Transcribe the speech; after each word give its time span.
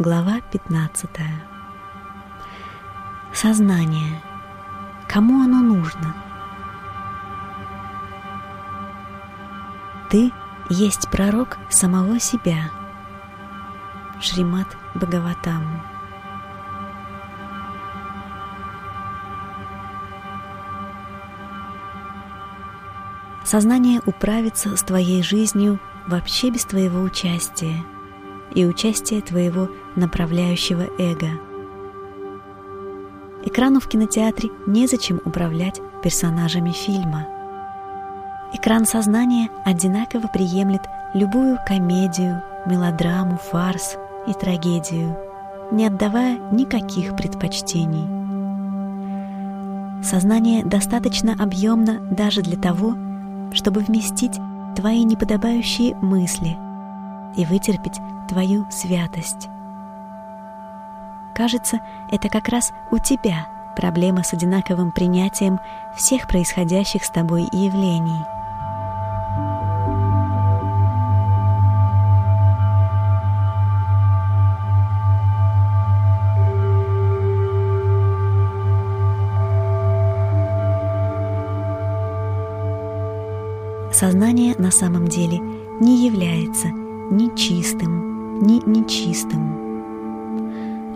Глава 0.00 0.40
15. 0.52 1.10
Сознание. 3.34 4.22
Кому 5.08 5.42
оно 5.42 5.60
нужно? 5.60 6.14
Ты 10.08 10.30
есть 10.70 11.10
пророк 11.10 11.58
самого 11.68 12.20
себя. 12.20 12.70
Шримат 14.20 14.68
Бхагаватам. 14.94 15.82
Сознание 23.42 24.00
управится 24.06 24.76
с 24.76 24.82
твоей 24.84 25.24
жизнью 25.24 25.80
вообще 26.06 26.50
без 26.50 26.64
твоего 26.64 27.02
участия 27.02 27.84
и 28.54 28.64
участия 28.64 29.20
твоего 29.20 29.68
направляющего 29.96 30.86
эго. 30.98 31.28
Экрану 33.44 33.80
в 33.80 33.88
кинотеатре 33.88 34.50
незачем 34.66 35.20
управлять 35.24 35.80
персонажами 36.02 36.72
фильма. 36.72 37.26
Экран 38.52 38.86
сознания 38.86 39.50
одинаково 39.64 40.28
приемлет 40.28 40.82
любую 41.14 41.58
комедию, 41.66 42.42
мелодраму, 42.66 43.38
фарс 43.50 43.96
и 44.26 44.32
трагедию, 44.32 45.16
не 45.70 45.86
отдавая 45.86 46.38
никаких 46.52 47.16
предпочтений. 47.16 48.18
Сознание 50.02 50.64
достаточно 50.64 51.34
объемно 51.38 52.00
даже 52.10 52.42
для 52.42 52.56
того, 52.56 52.94
чтобы 53.52 53.80
вместить 53.80 54.38
твои 54.76 55.04
неподобающие 55.04 55.94
мысли 55.96 56.56
и 57.36 57.44
вытерпеть 57.44 57.98
твою 58.28 58.66
святость. 58.70 59.48
Кажется, 61.34 61.80
это 62.10 62.28
как 62.28 62.48
раз 62.48 62.72
у 62.90 62.98
тебя 62.98 63.46
проблема 63.76 64.24
с 64.24 64.32
одинаковым 64.32 64.90
принятием 64.90 65.60
всех 65.96 66.26
происходящих 66.26 67.04
с 67.04 67.10
тобой 67.10 67.42
явлений. 67.52 68.24
Сознание 83.92 84.54
на 84.58 84.70
самом 84.70 85.08
деле 85.08 85.38
не 85.80 86.06
является 86.06 86.68
ни 86.68 87.34
чистым, 87.36 88.17
ни 88.40 88.62
нечистым 88.68 89.68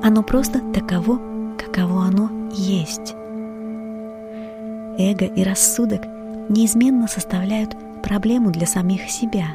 оно 0.03 0.25
просто 0.25 0.61
таково, 0.73 1.21
каково 1.57 2.07
оно 2.07 2.29
есть. 2.51 3.15
Эго 4.99 5.25
и 5.25 5.45
рассудок 5.45 6.03
неизменно 6.49 7.07
составляют 7.07 7.77
проблему 8.03 8.51
для 8.51 8.67
самих 8.67 9.09
себя, 9.09 9.47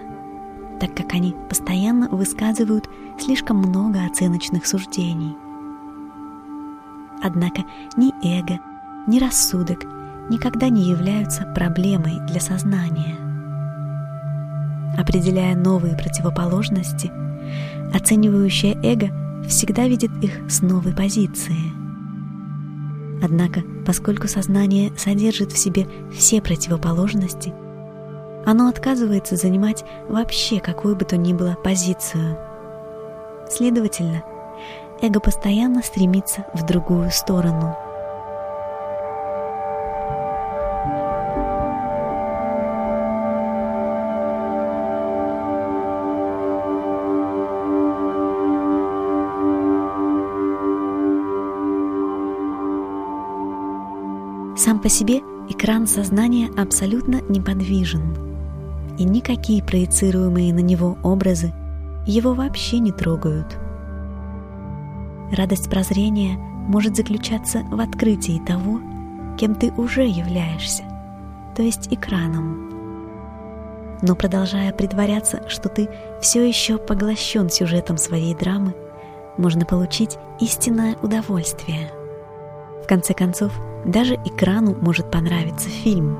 так 0.79 0.95
как 0.95 1.13
они 1.13 1.35
постоянно 1.49 2.07
высказывают 2.07 2.89
слишком 3.19 3.57
много 3.57 4.05
оценочных 4.05 4.65
суждений. 4.65 5.35
Однако 7.21 7.65
ни 7.97 8.13
эго, 8.23 8.59
ни 9.05 9.19
рассудок 9.19 9.83
никогда 10.29 10.69
не 10.69 10.83
являются 10.83 11.43
проблемой 11.53 12.19
для 12.27 12.39
сознания. 12.39 13.26
Определяя 14.97 15.55
новые 15.55 15.95
противоположности, 15.95 17.11
оценивающее 17.93 18.73
эго– 18.83 19.09
всегда 19.47 19.87
видит 19.87 20.11
их 20.21 20.39
с 20.49 20.61
новой 20.61 20.93
позиции. 20.93 21.55
Однако, 23.23 23.61
поскольку 23.85 24.27
сознание 24.27 24.91
содержит 24.97 25.51
в 25.51 25.57
себе 25.57 25.87
все 26.13 26.41
противоположности, 26.41 27.53
оно 28.45 28.67
отказывается 28.69 29.35
занимать 29.35 29.83
вообще 30.07 30.59
какую 30.59 30.95
бы 30.95 31.05
то 31.05 31.17
ни 31.17 31.33
было 31.33 31.57
позицию. 31.63 32.37
Следовательно, 33.49 34.23
эго 35.01 35.19
постоянно 35.19 35.81
стремится 35.81 36.45
в 36.53 36.65
другую 36.65 37.09
сторону– 37.11 37.75
по 54.87 54.89
себе 54.89 55.19
экран 55.49 55.85
сознания 55.85 56.49
абсолютно 56.55 57.19
неподвижен, 57.27 58.15
и 58.97 59.03
никакие 59.03 59.61
проецируемые 59.61 60.53
на 60.53 60.59
него 60.59 60.97
образы 61.03 61.53
его 62.05 62.33
вообще 62.33 62.79
не 62.79 62.93
трогают. 62.93 63.57
Радость 65.33 65.69
прозрения 65.69 66.37
может 66.37 66.95
заключаться 66.95 67.63
в 67.69 67.81
открытии 67.81 68.41
того, 68.47 68.79
кем 69.37 69.55
ты 69.55 69.73
уже 69.73 70.05
являешься, 70.05 70.83
то 71.53 71.63
есть 71.63 71.91
экраном. 71.91 72.69
Но 74.01 74.15
продолжая 74.15 74.71
притворяться, 74.71 75.49
что 75.49 75.67
ты 75.67 75.89
все 76.21 76.47
еще 76.47 76.77
поглощен 76.77 77.49
сюжетом 77.49 77.97
своей 77.97 78.33
драмы, 78.33 78.73
можно 79.37 79.65
получить 79.65 80.17
истинное 80.39 80.95
удовольствие. 81.01 81.91
В 82.85 82.87
конце 82.87 83.13
концов, 83.13 83.51
даже 83.85 84.15
экрану 84.15 84.75
может 84.79 85.09
понравиться 85.11 85.69
фильм. 85.69 86.17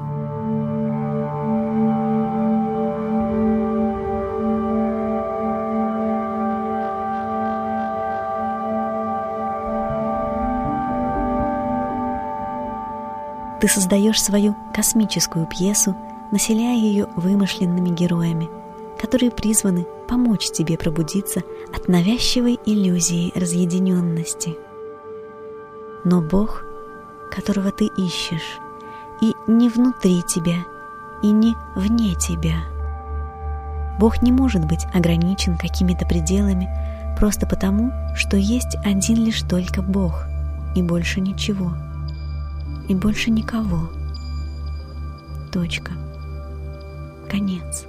Ты 13.59 13.67
создаешь 13.67 14.21
свою 14.21 14.55
космическую 14.73 15.47
пьесу, 15.47 15.95
населяя 16.31 16.77
ее 16.77 17.07
вымышленными 17.15 17.89
героями, 17.89 18.49
которые 18.99 19.31
призваны 19.31 19.85
помочь 20.07 20.51
тебе 20.51 20.77
пробудиться 20.77 21.41
от 21.75 21.87
навязчивой 21.87 22.59
иллюзии 22.65 23.31
разъединенности. 23.35 24.55
Но 26.03 26.21
Бог 26.21 26.66
которого 27.31 27.71
ты 27.71 27.85
ищешь, 27.85 28.59
и 29.21 29.33
не 29.47 29.69
внутри 29.69 30.21
тебя, 30.23 30.57
и 31.21 31.31
не 31.31 31.55
вне 31.75 32.15
тебя. 32.15 32.55
Бог 33.99 34.21
не 34.21 34.31
может 34.31 34.65
быть 34.65 34.85
ограничен 34.93 35.57
какими-то 35.57 36.05
пределами 36.05 36.69
просто 37.17 37.47
потому, 37.47 37.91
что 38.15 38.37
есть 38.37 38.77
один 38.85 39.17
лишь 39.17 39.41
только 39.41 39.81
Бог, 39.81 40.25
и 40.75 40.83
больше 40.83 41.19
ничего, 41.19 41.71
и 42.87 42.93
больше 42.93 43.31
никого. 43.31 43.89
Точка. 45.51 45.93
Конец. 47.29 47.85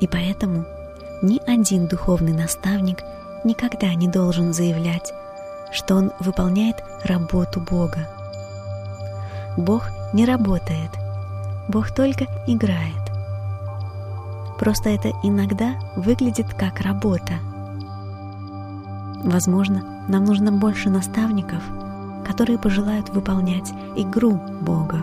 И 0.00 0.06
поэтому 0.06 0.64
ни 1.22 1.40
один 1.46 1.86
духовный 1.86 2.32
наставник 2.32 2.98
никогда 3.44 3.94
не 3.94 4.08
должен 4.08 4.52
заявлять, 4.52 5.12
что 5.72 5.94
он 5.96 6.12
выполняет 6.20 6.76
работу 7.04 7.60
Бога. 7.60 8.08
Бог 9.56 9.88
не 10.12 10.24
работает, 10.24 10.90
Бог 11.68 11.90
только 11.90 12.26
играет. 12.46 12.94
Просто 14.58 14.90
это 14.90 15.10
иногда 15.22 15.74
выглядит 15.96 16.54
как 16.54 16.80
работа. 16.80 17.34
Возможно, 19.22 19.82
нам 20.08 20.24
нужно 20.24 20.52
больше 20.52 20.88
наставников, 20.88 21.62
которые 22.26 22.58
пожелают 22.58 23.10
выполнять 23.10 23.72
игру 23.96 24.40
Бога. 24.60 24.98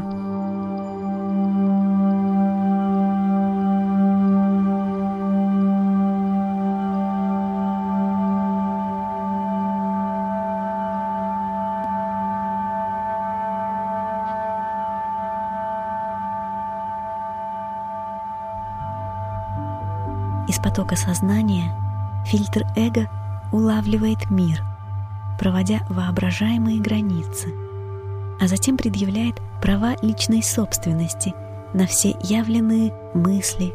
Потока 20.63 20.95
сознания 20.95 21.75
фильтр 22.25 22.65
эго 22.75 23.09
улавливает 23.51 24.29
мир, 24.31 24.63
проводя 25.37 25.85
воображаемые 25.89 26.79
границы, 26.79 27.53
а 28.39 28.47
затем 28.47 28.77
предъявляет 28.77 29.35
права 29.61 29.95
личной 30.01 30.41
собственности 30.41 31.33
на 31.73 31.85
все 31.85 32.15
явленные 32.23 32.93
мысли, 33.13 33.73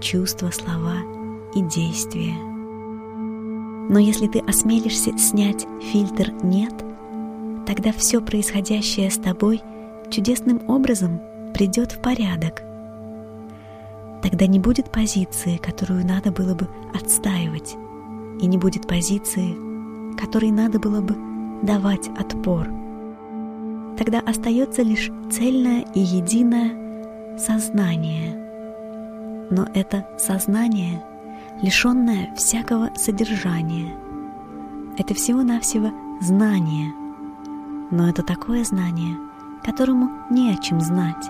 чувства, 0.00 0.50
слова 0.50 0.96
и 1.54 1.62
действия. 1.62 2.34
Но 3.90 3.98
если 3.98 4.26
ты 4.26 4.40
осмелишься 4.40 5.16
снять 5.18 5.66
фильтр 5.92 6.32
«нет», 6.42 6.72
тогда 7.66 7.92
все 7.92 8.20
происходящее 8.20 9.10
с 9.10 9.18
тобой 9.18 9.62
чудесным 10.10 10.68
образом 10.68 11.20
придет 11.54 11.92
в 11.92 11.98
порядок. 11.98 12.62
Тогда 14.24 14.46
не 14.46 14.58
будет 14.58 14.90
позиции, 14.90 15.58
которую 15.58 16.06
надо 16.06 16.32
было 16.32 16.54
бы 16.54 16.66
отстаивать, 16.94 17.76
и 18.40 18.46
не 18.46 18.56
будет 18.56 18.88
позиции, 18.88 19.54
которой 20.16 20.50
надо 20.50 20.78
было 20.78 21.02
бы 21.02 21.14
давать 21.62 22.08
отпор. 22.18 22.66
Тогда 23.98 24.20
остается 24.20 24.80
лишь 24.80 25.10
цельное 25.30 25.84
и 25.94 26.00
единое 26.00 27.38
сознание. 27.38 28.34
Но 29.50 29.68
это 29.74 30.08
сознание, 30.18 31.04
лишенное 31.60 32.34
всякого 32.34 32.92
содержания. 32.96 33.94
Это 34.96 35.12
всего-навсего 35.12 35.90
знание. 36.22 36.94
Но 37.90 38.08
это 38.08 38.22
такое 38.22 38.64
знание, 38.64 39.18
которому 39.62 40.10
не 40.30 40.50
о 40.50 40.56
чем 40.56 40.80
знать. 40.80 41.28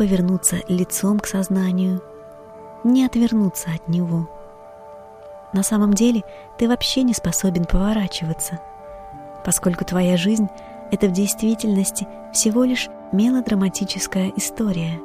Повернуться 0.00 0.56
лицом 0.66 1.18
к 1.18 1.26
сознанию, 1.26 2.00
ни 2.84 3.02
отвернуться 3.02 3.68
от 3.74 3.86
него. 3.86 4.30
На 5.52 5.62
самом 5.62 5.92
деле 5.92 6.22
ты 6.56 6.68
вообще 6.68 7.02
не 7.02 7.12
способен 7.12 7.66
поворачиваться, 7.66 8.60
поскольку 9.44 9.84
твоя 9.84 10.16
жизнь— 10.16 10.48
это 10.90 11.06
в 11.06 11.12
действительности 11.12 12.08
всего 12.32 12.64
лишь 12.64 12.88
мелодраматическая 13.12 14.32
история, 14.36 14.98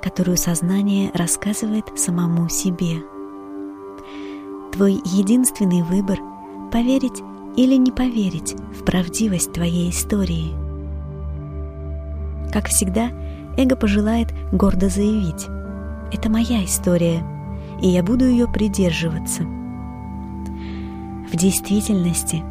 которую 0.00 0.38
сознание 0.38 1.10
рассказывает 1.12 1.84
самому 1.98 2.48
себе. 2.48 3.02
Твой 4.72 4.94
единственный 5.04 5.82
выбор— 5.82 6.18
поверить 6.72 7.22
или 7.56 7.74
не 7.74 7.92
поверить 7.92 8.54
в 8.72 8.86
правдивость 8.86 9.52
твоей 9.52 9.90
истории— 9.90 10.54
как 12.54 12.68
всегда, 12.68 13.10
эго 13.56 13.76
пожелает 13.76 14.28
гордо 14.52 14.88
заявить 14.88 15.46
«Это 16.12 16.30
моя 16.30 16.64
история, 16.64 17.22
и 17.80 17.88
я 17.88 18.02
буду 18.02 18.26
ее 18.26 18.46
придерживаться». 18.48 19.42
В 19.42 21.36
действительности, 21.36 22.42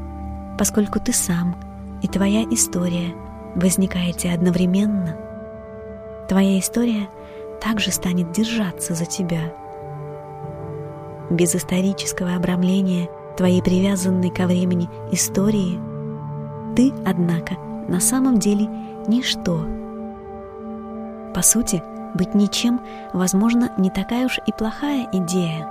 поскольку 0.58 1.00
ты 1.00 1.14
сам 1.14 1.56
и 2.02 2.08
твоя 2.08 2.44
история 2.44 3.14
возникаете 3.56 4.32
одновременно, 4.32 5.16
твоя 6.28 6.60
история 6.60 7.08
также 7.62 7.92
станет 7.92 8.32
держаться 8.32 8.94
за 8.94 9.06
тебя. 9.06 9.54
Без 11.30 11.56
исторического 11.56 12.36
обрамления 12.36 13.10
твоей 13.38 13.62
привязанной 13.62 14.30
ко 14.30 14.48
времени 14.48 14.90
истории 15.12 15.80
ты, 16.76 16.92
однако, 17.06 17.56
на 17.88 18.00
самом 18.00 18.40
деле 18.40 18.68
ничто– 19.08 19.66
по 21.34 21.42
сути, 21.42 21.84
быть 22.14 22.36
ничем, 22.36 22.82
возможно, 23.12 23.72
не 23.78 23.90
такая 23.90 24.26
уж 24.26 24.40
и 24.46 24.52
плохая 24.52 25.08
идея. 25.12 25.68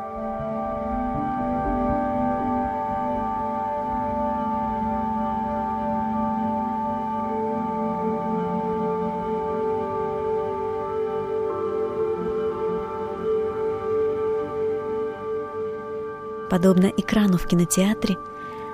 Подобно 16.51 16.93
экрану 16.99 17.39
в 17.39 17.47
кинотеатре, 17.47 18.19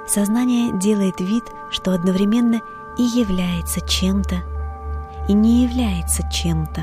сознание 0.08 0.76
делает 0.80 1.20
вид, 1.20 1.44
что 1.70 1.92
одновременно 1.92 2.60
и 2.96 3.02
является 3.02 3.80
чем-то, 3.86 4.42
и 5.28 5.34
не 5.34 5.62
является 5.64 6.28
чем-то. 6.30 6.82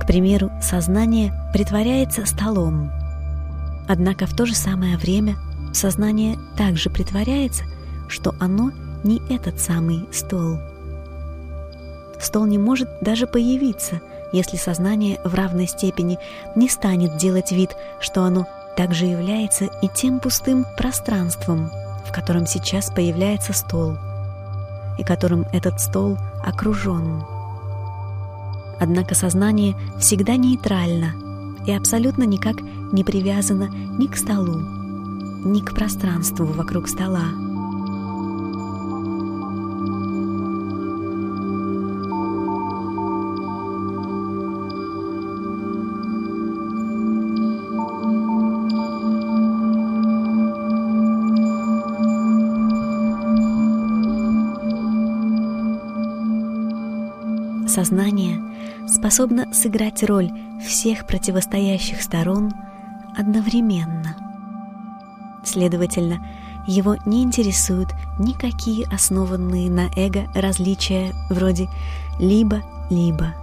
К 0.00 0.06
примеру, 0.06 0.50
сознание 0.60 1.32
притворяется 1.52 2.26
столом. 2.26 2.92
Однако 3.88 4.26
в 4.26 4.36
то 4.36 4.46
же 4.46 4.54
самое 4.54 4.96
время 4.96 5.36
сознание 5.72 6.38
также 6.56 6.90
притворяется, 6.90 7.64
что 8.08 8.34
оно 8.38 8.70
не 9.02 9.20
этот 9.32 9.60
самый 9.60 10.06
стол. 10.12 10.58
Стол 12.20 12.46
не 12.46 12.58
может 12.58 12.88
даже 13.00 13.26
появиться, 13.26 14.00
если 14.32 14.56
сознание 14.56 15.20
в 15.24 15.34
равной 15.34 15.66
степени 15.66 16.18
не 16.54 16.68
станет 16.68 17.16
делать 17.16 17.52
вид, 17.52 17.76
что 18.00 18.24
оно 18.24 18.46
также 18.76 19.06
является 19.06 19.66
и 19.82 19.88
тем 19.88 20.20
пустым 20.20 20.66
пространством, 20.76 21.70
в 22.06 22.12
котором 22.12 22.46
сейчас 22.46 22.90
появляется 22.90 23.52
стол– 23.52 23.96
и 24.98 25.04
которым 25.04 25.46
этот 25.52 25.80
стол 25.80 26.18
окружен. 26.44 27.22
Однако 28.80 29.14
сознание 29.14 29.76
всегда 29.98 30.36
нейтрально 30.36 31.14
и 31.66 31.72
абсолютно 31.72 32.24
никак 32.24 32.56
не 32.92 33.04
привязано 33.04 33.68
ни 33.98 34.06
к 34.06 34.16
столу, 34.16 34.60
ни 35.44 35.60
к 35.60 35.74
пространству 35.74 36.46
вокруг 36.46 36.88
стола. 36.88 37.43
Сознание 57.74 58.40
способно 58.86 59.52
сыграть 59.52 60.04
роль 60.04 60.30
всех 60.64 61.08
противостоящих 61.08 62.02
сторон 62.02 62.52
одновременно. 63.18 64.16
Следовательно, 65.44 66.24
его 66.68 66.94
не 67.04 67.24
интересуют 67.24 67.88
никакие 68.20 68.86
основанные 68.86 69.68
на 69.72 69.88
эго 69.96 70.28
различия 70.36 71.12
вроде 71.28 71.68
«либо-либо». 72.20 73.34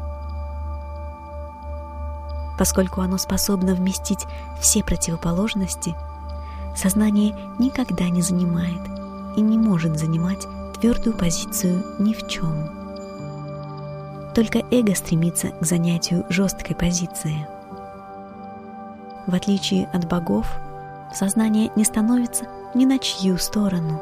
Поскольку 2.58 3.02
оно 3.02 3.18
способно 3.18 3.76
вместить 3.76 4.26
все 4.62 4.82
противоположности, 4.82 5.94
сознание 6.74 7.36
никогда 7.60 8.08
не 8.08 8.22
занимает 8.22 8.80
и 9.36 9.42
не 9.42 9.58
может 9.58 10.00
занимать 10.00 10.48
твердую 10.80 11.18
позицию 11.18 11.84
ни 12.00 12.14
в 12.14 12.30
чем. 12.30 12.81
Только 14.34 14.60
эго 14.72 14.96
стремится 14.96 15.50
к 15.50 15.66
занятию 15.66 16.26
жесткой 16.30 16.76
позиции. 16.76 17.48
В 19.28 19.36
отличие 19.36 19.88
от 19.88 20.08
богов, 20.08 20.48
сознание 21.14 21.70
не 21.76 21.84
становится 21.84 22.46
ни 22.74 22.86
на 22.86 22.98
чью 22.98 23.38
сторону. 23.38 24.02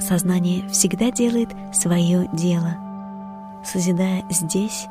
Сознание 0.00 0.66
всегда 0.68 1.10
делает 1.10 1.50
свое 1.74 2.28
дело, 2.32 2.76
созидая 3.64 4.24
здесь 4.30 4.86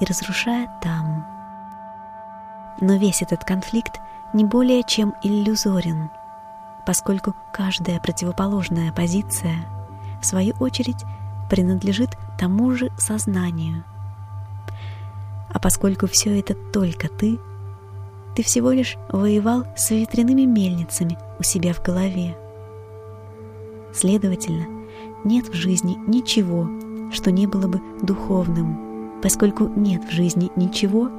и 0.00 0.04
разрушая 0.04 0.70
там. 0.82 1.24
Но 2.80 2.96
весь 2.96 3.22
этот 3.22 3.44
конфликт 3.44 4.00
не 4.34 4.44
более 4.44 4.82
чем 4.82 5.14
иллюзорен– 5.22 6.10
поскольку 6.86 7.34
каждая 7.52 8.00
противоположная 8.00 8.92
позиция, 8.92 9.66
в 10.20 10.26
свою 10.26 10.54
очередь, 10.60 11.04
принадлежит 11.48 12.10
тому 12.38 12.74
же 12.74 12.90
сознанию. 12.98 13.84
А 15.52 15.58
поскольку 15.58 16.06
все 16.06 16.38
это 16.38 16.54
только 16.54 17.08
ты, 17.08 17.38
ты 18.36 18.42
всего 18.42 18.70
лишь 18.70 18.96
воевал 19.10 19.66
с 19.76 19.90
ветряными 19.90 20.42
мельницами 20.42 21.18
у 21.38 21.42
себя 21.42 21.72
в 21.72 21.82
голове. 21.82 22.36
Следовательно, 23.92 24.66
нет 25.24 25.48
в 25.48 25.54
жизни 25.54 25.98
ничего, 26.06 26.68
что 27.12 27.32
не 27.32 27.46
было 27.46 27.66
бы 27.66 27.80
духовным, 28.02 29.20
поскольку 29.22 29.68
нет 29.68 30.04
в 30.04 30.10
жизни 30.12 30.50
ничего, 30.54 31.10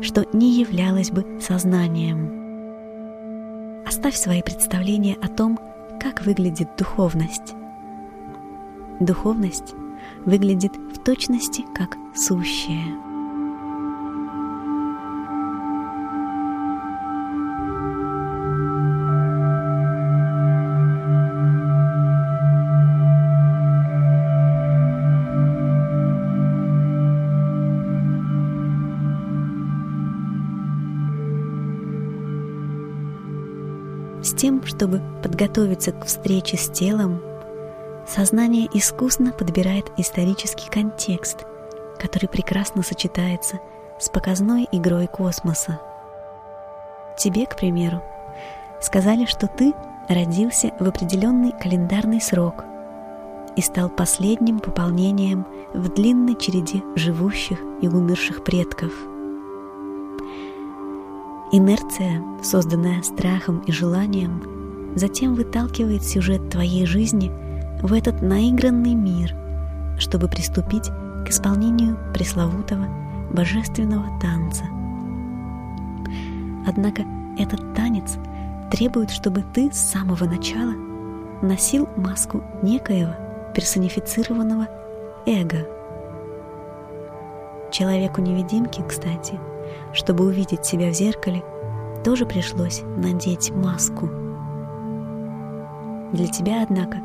что 0.00 0.26
не 0.32 0.60
являлось 0.60 1.10
бы 1.10 1.26
сознанием. 1.40 2.39
Оставь 3.90 4.14
свои 4.14 4.40
представления 4.40 5.16
о 5.20 5.26
том, 5.26 5.58
как 5.98 6.22
выглядит 6.22 6.76
духовность? 6.78 7.54
Духовность 9.00 9.74
выглядит 10.24 10.76
в 10.76 11.02
точности 11.02 11.64
как 11.74 11.96
сущее. 12.14 13.09
С 34.22 34.34
тем, 34.34 34.64
чтобы 34.66 35.00
подготовиться 35.22 35.92
к 35.92 36.04
встрече 36.04 36.58
с 36.58 36.68
телом, 36.68 37.22
сознание 38.06 38.68
искусно 38.72 39.32
подбирает 39.32 39.90
исторический 39.96 40.68
контекст, 40.68 41.46
который 41.98 42.28
прекрасно 42.28 42.82
сочетается 42.82 43.60
с 43.98 44.10
показной 44.10 44.68
игрой 44.72 45.06
космоса. 45.06 45.80
Тебе, 47.16 47.46
к 47.46 47.56
примеру, 47.56 48.02
сказали, 48.80 49.24
что 49.24 49.46
ты 49.46 49.72
родился 50.08 50.72
в 50.78 50.86
определенный 50.86 51.52
календарный 51.52 52.20
срок 52.20 52.64
и 53.56 53.62
стал 53.62 53.88
последним 53.88 54.58
пополнением 54.58 55.46
в 55.72 55.88
длинной 55.94 56.36
череде 56.36 56.82
живущих 56.94 57.58
и 57.80 57.88
умерших 57.88 58.44
предков– 58.44 58.92
Инерция, 61.52 62.22
созданная 62.44 63.02
страхом 63.02 63.58
и 63.66 63.72
желанием, 63.72 64.94
затем 64.94 65.34
выталкивает 65.34 66.04
сюжет 66.04 66.48
твоей 66.48 66.86
жизни 66.86 67.32
в 67.82 67.92
этот 67.92 68.22
наигранный 68.22 68.94
мир, 68.94 69.34
чтобы 69.98 70.28
приступить 70.28 70.90
к 71.26 71.28
исполнению 71.28 71.98
пресловутого 72.14 72.86
божественного 73.32 74.06
танца. 74.20 74.62
Однако 76.68 77.02
этот 77.36 77.74
танец 77.74 78.16
требует, 78.70 79.10
чтобы 79.10 79.42
ты 79.52 79.72
с 79.72 79.76
самого 79.76 80.26
начала 80.26 80.74
носил 81.42 81.88
маску 81.96 82.44
некоего 82.62 83.16
персонифицированного 83.56 84.68
эго. 85.26 85.66
Человеку-невидимке, 87.72 88.84
кстати– 88.84 89.36
чтобы 89.92 90.24
увидеть 90.26 90.64
себя 90.64 90.90
в 90.90 90.94
зеркале, 90.94 91.42
тоже 92.04 92.26
пришлось 92.26 92.82
надеть 92.96 93.50
маску. 93.50 94.08
Для 96.12 96.26
тебя, 96.26 96.62
однако, 96.62 96.98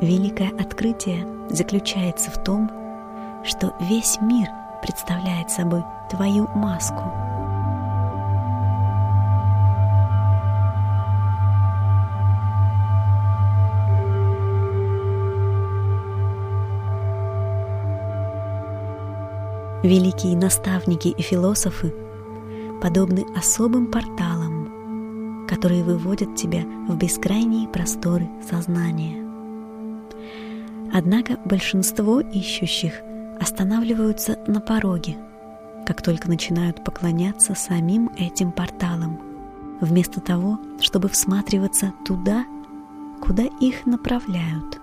великое 0.00 0.50
открытие 0.58 1.26
заключается 1.50 2.30
в 2.30 2.42
том, 2.42 2.70
что 3.44 3.74
весь 3.80 4.18
мир 4.20 4.48
представляет 4.82 5.50
собой 5.50 5.82
твою 6.10 6.46
маску– 6.54 7.02
Великие 19.84 20.36
наставники 20.36 21.06
и 21.06 21.22
философы 21.22 21.94
подобны 22.82 23.24
особым 23.36 23.86
порталам, 23.86 25.46
которые 25.46 25.84
выводят 25.84 26.34
тебя 26.34 26.64
в 26.88 26.96
бескрайние 26.96 27.68
просторы 27.68 28.28
сознания. 28.50 29.24
Однако 30.92 31.36
большинство 31.44 32.18
ищущих 32.18 32.92
останавливаются 33.40 34.36
на 34.48 34.60
пороге, 34.60 35.16
как 35.86 36.02
только 36.02 36.28
начинают 36.28 36.82
поклоняться 36.82 37.54
самим 37.54 38.10
этим 38.16 38.50
порталам, 38.50 39.20
вместо 39.80 40.20
того, 40.20 40.58
чтобы 40.80 41.08
всматриваться 41.08 41.92
туда, 42.04 42.44
куда 43.22 43.44
их 43.60 43.86
направляют. 43.86 44.80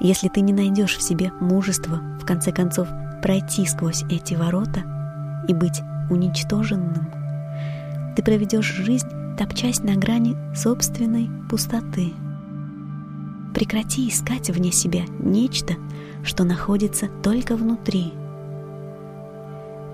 Если 0.00 0.28
ты 0.28 0.40
не 0.40 0.52
найдешь 0.52 0.96
в 0.96 1.02
себе 1.02 1.32
мужества, 1.40 2.00
в 2.20 2.26
конце 2.26 2.52
концов, 2.52 2.88
пройти 3.22 3.64
сквозь 3.66 4.02
эти 4.10 4.34
ворота 4.34 4.82
и 5.48 5.54
быть 5.54 5.80
уничтоженным. 6.10 7.10
Ты 8.16 8.22
проведешь 8.22 8.66
жизнь, 8.66 9.08
топчась 9.38 9.82
на 9.82 9.94
грани 9.96 10.36
собственной 10.54 11.28
пустоты. 11.48 12.12
Прекрати 13.54 14.08
искать 14.08 14.50
вне 14.50 14.72
себя 14.72 15.04
нечто, 15.20 15.74
что 16.22 16.44
находится 16.44 17.08
только 17.22 17.56
внутри. 17.56 18.12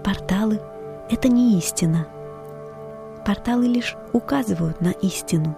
Порталы— 0.04 0.60
это 1.10 1.28
не 1.28 1.58
истина. 1.58 2.06
Порталы 3.24 3.66
лишь 3.68 3.96
указывают 4.12 4.80
на 4.80 4.90
истину. 4.90 5.56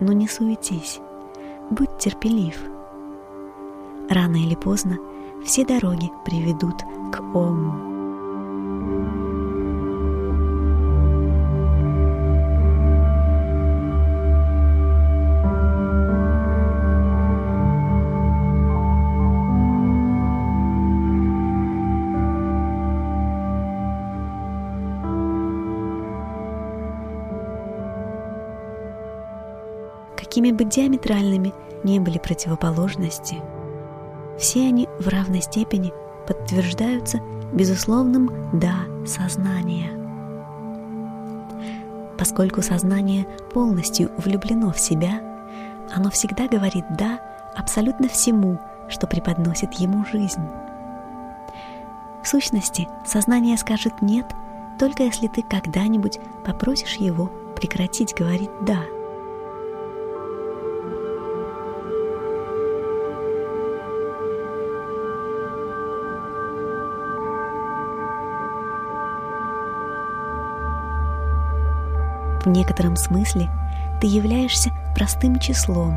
Но 0.00 0.12
не 0.12 0.28
суетись, 0.28 0.98
будь 1.70 1.96
терпелив. 1.98 2.56
Рано 4.08 4.36
или 4.36 4.54
поздно— 4.54 4.98
все 5.44 5.64
дороги 5.64 6.10
приведут 6.24 6.82
к 7.12 7.20
Ому. 7.34 7.86
Какими 30.16 30.50
бы 30.52 30.64
диаметральными 30.64 31.52
не 31.84 32.00
были 32.00 32.18
противоположности– 32.18 33.36
все 34.38 34.66
они 34.66 34.88
в 34.98 35.08
равной 35.08 35.42
степени 35.42 35.92
подтверждаются 36.26 37.20
безусловным 37.52 38.30
«да» 38.52 38.74
сознания. 39.06 39.90
Поскольку 42.18 42.62
сознание 42.62 43.26
полностью 43.52 44.10
влюблено 44.18 44.72
в 44.72 44.78
себя, 44.78 45.20
оно 45.94 46.10
всегда 46.10 46.48
говорит 46.48 46.84
«да» 46.90 47.20
абсолютно 47.56 48.08
всему, 48.08 48.58
что 48.88 49.06
преподносит 49.06 49.74
ему 49.74 50.04
жизнь. 50.06 50.42
В 52.22 52.28
сущности, 52.28 52.88
сознание 53.06 53.56
скажет 53.56 54.02
«нет», 54.02 54.26
только 54.78 55.04
если 55.04 55.26
ты 55.26 55.42
когда-нибудь 55.42 56.20
попросишь 56.44 56.96
его 56.96 57.30
прекратить 57.56 58.14
говорить 58.14 58.50
«да». 58.60 58.80
В 72.48 72.50
некотором 72.50 72.96
смысле 72.96 73.50
ты 74.00 74.06
являешься 74.06 74.70
простым 74.94 75.38
числом. 75.38 75.92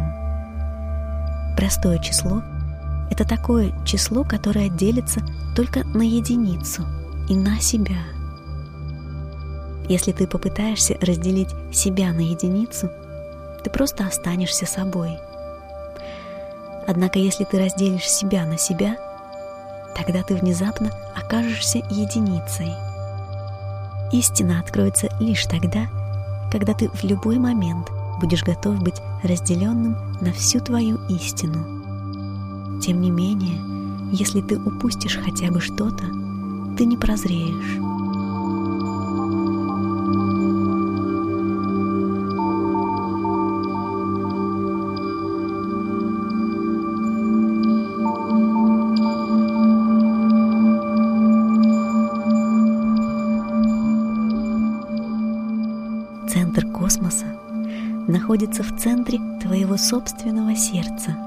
Простое 1.56 1.98
число— 2.00 2.42
это 3.10 3.26
такое 3.26 3.72
число, 3.86 4.26
которое 4.26 4.68
делится 4.68 5.22
только 5.56 5.86
на 5.86 6.02
единицу 6.02 6.84
и 7.30 7.38
на 7.38 7.62
себя. 7.62 8.00
Если 9.88 10.12
ты 10.12 10.28
попытаешься 10.28 10.98
разделить 11.00 11.48
себя 11.72 12.12
на 12.12 12.20
единицу, 12.20 12.92
ты 13.64 13.70
просто 13.70 14.06
останешься 14.06 14.66
собой. 14.66 15.18
Однако 16.86 17.18
если 17.18 17.46
ты 17.46 17.60
разделишь 17.60 18.10
себя 18.10 18.46
на 18.46 18.58
себя, 18.58 18.98
тогда 19.96 20.22
ты 20.22 20.36
внезапно 20.36 20.92
окажешься 21.16 21.78
единицей. 21.90 22.74
Истина 24.12 24.60
откроется 24.60 25.08
лишь 25.22 25.46
тогда, 25.46 25.88
когда 26.52 26.74
ты 26.74 26.90
в 26.90 27.04
любой 27.04 27.40
момент 27.40 27.90
будешь 28.20 28.44
готов 28.44 28.82
быть 28.84 29.02
разделенным 29.24 29.96
на 30.22 30.32
всю 30.34 30.60
твою 30.60 31.00
истину. 31.08 32.80
Тем 32.82 33.02
не 33.02 33.10
менее, 33.10 33.60
если 34.12 34.42
ты 34.42 34.60
упустишь 34.60 35.18
хотя 35.18 35.50
бы 35.50 35.62
что-то, 35.62 36.04
ты 36.78 36.86
не 36.86 36.98
прозреешь. 36.98 37.91
Находится 58.32 58.64
в 58.64 58.80
центре 58.80 59.20
твоего 59.42 59.76
собственного 59.76 60.56
сердца. 60.56 61.18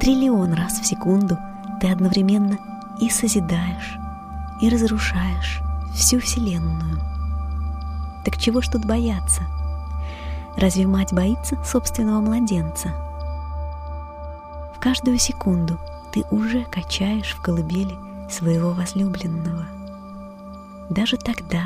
Триллион 0.00 0.54
раз 0.54 0.80
в 0.80 0.86
секунду 0.86 1.36
ты 1.78 1.90
одновременно 1.90 2.56
и 2.98 3.10
созидаешь, 3.10 3.98
и 4.62 4.70
разрушаешь 4.70 5.60
всю 5.94 6.20
Вселенную. 6.20 6.98
Так 8.24 8.38
чего 8.38 8.62
ж 8.62 8.68
тут 8.68 8.86
бояться? 8.86 9.42
Разве 10.56 10.86
мать 10.86 11.12
боится 11.12 11.62
собственного 11.64 12.22
младенца? 12.22 12.88
В 14.74 14.80
каждую 14.80 15.18
секунду 15.18 15.78
ты 16.14 16.24
уже 16.30 16.64
качаешь 16.64 17.34
в 17.34 17.42
колыбели 17.42 17.98
своего 18.30 18.70
возлюбленного. 18.70 19.66
Даже 20.88 21.18
тогда, 21.18 21.64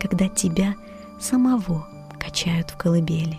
когда 0.00 0.28
тебя 0.28 0.76
самого 1.18 1.84
качают 2.24 2.70
в 2.70 2.76
колыбели. 2.76 3.38